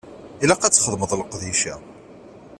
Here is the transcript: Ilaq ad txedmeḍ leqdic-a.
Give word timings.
Ilaq 0.43 0.61
ad 0.63 0.73
txedmeḍ 0.73 1.11
leqdic-a. 1.19 1.75